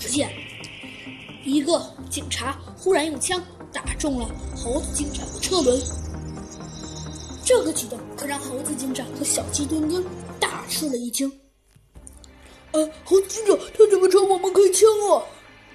[0.00, 0.32] 只见
[1.44, 4.26] 一个警察忽然用枪打中了
[4.56, 5.78] 猴子警长的车轮，
[7.44, 10.02] 这个举动可让猴子警长和小鸡墩墩
[10.40, 11.30] 大吃了一惊。
[12.72, 15.22] 呃，猴子警长他怎么朝我们开枪啊？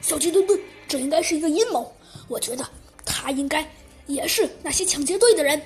[0.00, 1.92] 小鸡墩墩，这应该是一个阴谋。
[2.28, 2.64] 我觉得
[3.04, 3.68] 他应该
[4.06, 5.60] 也是那些抢劫队的人。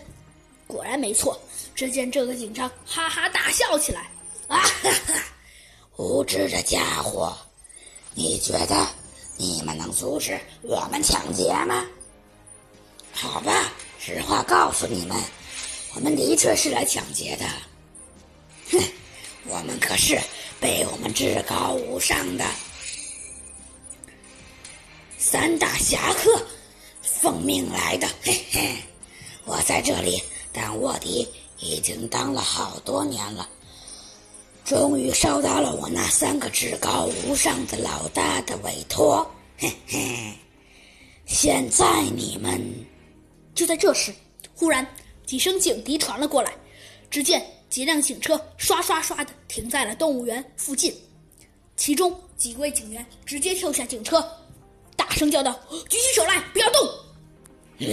[0.66, 1.38] 果然没错。
[1.74, 4.10] 只见这个警察哈哈大笑起来，
[4.48, 5.22] 啊哈哈！
[5.98, 7.36] 无知的家伙，
[8.18, 8.88] 你觉得
[9.36, 11.84] 你们能阻止我们抢劫吗？
[13.12, 13.70] 好吧，
[14.00, 15.14] 实话告诉你们，
[15.94, 17.44] 我们的确是来抢劫的。
[18.70, 18.82] 哼，
[19.44, 20.18] 我们可是
[20.58, 22.44] 被我们至高无上的
[25.18, 26.42] 三大侠客
[27.02, 28.08] 奉命来的。
[28.22, 28.76] 嘿嘿，
[29.44, 30.22] 我在这里
[30.52, 31.28] 当卧底。
[31.58, 33.48] 已经当了好多年了，
[34.66, 39.24] 终于收到了我那三个至高无上的老大的委托。
[39.56, 40.32] 嘿嘿，
[41.24, 42.60] 现在你们……
[43.54, 44.12] 就在这时，
[44.56, 44.84] 忽然
[45.24, 46.52] 几声警笛传了过来，
[47.08, 50.92] 只见几辆警车刷刷刷的停在了动物园附近，
[51.76, 54.20] 其中几位警员直接跳下警车，
[54.96, 55.56] 大声叫道
[55.88, 56.90] ：“举起手来，不要动！”
[57.78, 57.86] 嗯，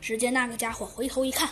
[0.00, 1.50] 只见那个家伙回头一看。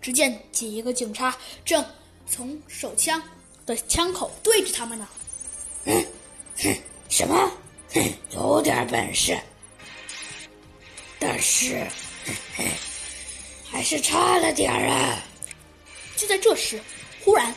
[0.00, 1.84] 只见几个警察正
[2.28, 3.22] 从手枪
[3.64, 5.08] 的枪口对着他们呢。
[5.84, 6.04] 嗯，
[6.58, 6.76] 哼，
[7.08, 7.50] 什么？
[7.94, 8.02] 哼，
[8.32, 9.38] 有点本事，
[11.18, 11.86] 但是，
[13.64, 15.22] 还是差了点儿啊。
[16.16, 16.80] 就在这时，
[17.24, 17.54] 忽然，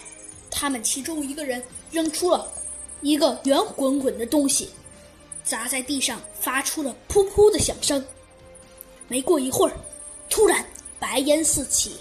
[0.51, 2.51] 他们其中一个人扔出了
[3.01, 4.69] 一个圆滚滚的东西，
[5.43, 8.05] 砸在地上，发出了噗噗的响声。
[9.07, 9.75] 没过一会儿，
[10.29, 10.63] 突然
[10.99, 11.97] 白烟四起。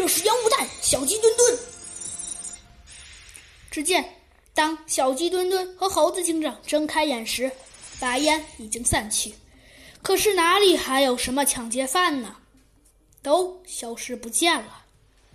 [0.00, 1.58] 这是烟雾弹，小鸡墩墩。
[3.70, 4.16] 只见，
[4.54, 7.52] 当小鸡墩墩和猴子警长睁开眼时，
[8.00, 9.34] 白烟已经散去，
[10.00, 12.34] 可是哪里还有什么抢劫犯呢？
[13.20, 14.86] 都消失不见了。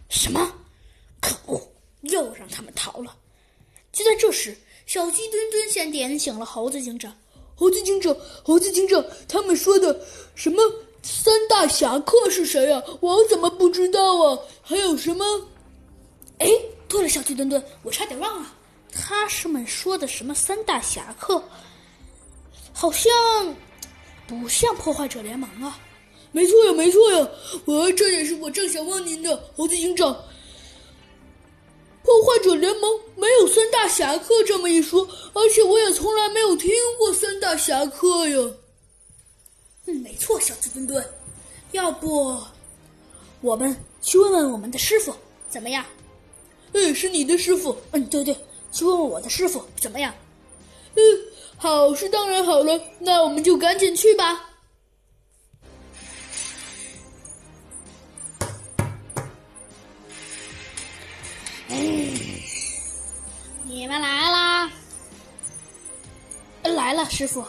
[0.09, 0.51] 什么？
[1.21, 1.61] 可恶！
[2.01, 3.15] 又让他们逃了。
[3.91, 4.57] 就在这时，
[4.87, 7.15] 小鸡墩墩先点醒了猴子警长。
[7.53, 10.03] 猴子警长，猴子警长，他们说的
[10.33, 10.57] 什么？
[11.05, 12.81] 三大侠客是谁呀？
[12.99, 14.39] 我怎么不知道啊？
[14.63, 15.23] 还有什么？
[16.39, 16.49] 哎，
[16.87, 18.51] 对了，小鸡墩墩，我差点忘了，
[18.91, 21.43] 他是们说的什么三大侠客？
[22.73, 23.11] 好像
[24.25, 25.79] 不像破坏者联盟啊。
[26.31, 27.29] 没错呀，没错呀，
[27.65, 30.11] 我这也是我正想问您的，猴子警长。
[32.01, 38.51] 破坏者联盟没有三大侠客这么一说，而且我也从来没有听过三大侠客呀。
[39.87, 41.05] 嗯，没错，小鸡墩墩，
[41.71, 42.41] 要不
[43.41, 45.13] 我们去问问我们的师傅
[45.49, 45.85] 怎么样？
[46.73, 47.77] 嗯，是你的师傅。
[47.91, 48.35] 嗯，对对，
[48.71, 50.13] 去问问我的师傅怎么样？
[50.95, 51.01] 嗯，
[51.57, 54.49] 好是当然好了，那我们就赶紧去吧。
[61.67, 62.11] 嗯，
[63.65, 64.71] 你们来啦！
[66.63, 67.43] 来了，师傅。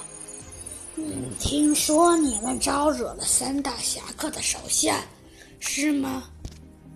[0.98, 5.04] 嗯，听说你们招惹了三大侠客的手下，
[5.60, 6.30] 是吗？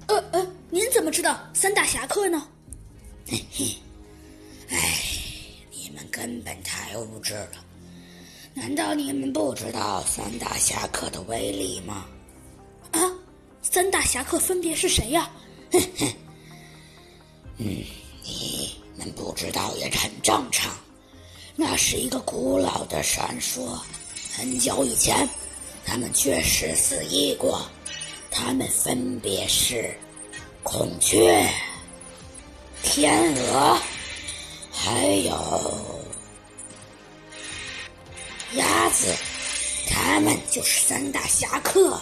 [0.07, 2.49] 呃呃，您怎么知道三大侠客呢？
[3.27, 3.77] 嘿嘿，
[4.71, 4.99] 哎，
[5.71, 7.65] 你们根本太无知了！
[8.55, 12.07] 难道你们不知道三大侠客的威力吗？
[12.93, 13.01] 啊，
[13.63, 15.31] 三大侠客分别是谁呀？
[15.73, 16.15] 哼哼，
[17.59, 17.85] 嗯，
[18.25, 20.75] 你们不知道也很正常。
[21.57, 23.81] 那是一个古老的传说，
[24.37, 25.29] 很久以前，
[25.85, 27.61] 他们确实死异过。
[28.31, 29.95] 他们分别是
[30.63, 31.47] 孔雀、
[32.83, 33.77] 天鹅，
[34.71, 35.85] 还有
[38.55, 39.15] 鸭子。
[39.93, 42.01] 他们就是三大侠客。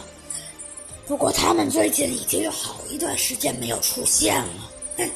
[1.07, 4.71] 不过，他们最近已经有好一段时间没有出现了。
[4.99, 5.11] 哼，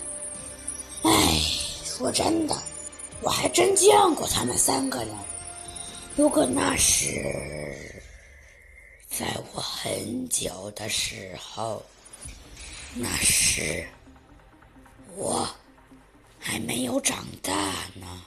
[1.03, 1.41] 哎，
[1.85, 2.57] 说真的。
[3.23, 5.15] 我还真见过他们三个人，
[6.17, 7.07] 不过那是
[9.09, 11.83] 在我很久的时候，
[12.95, 13.87] 那时
[15.15, 15.49] 我
[16.39, 17.53] 还没有长大
[17.95, 18.23] 呢。